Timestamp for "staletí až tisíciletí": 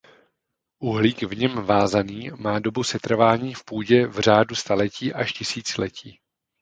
4.55-6.19